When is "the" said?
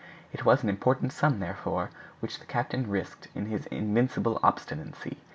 2.39-2.45